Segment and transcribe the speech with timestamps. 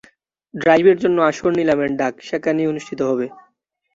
[0.53, 3.25] ড্রাইভের জন্য আসল নিলামের ডাক, সেখানেই অনুষ্ঠিত হবে।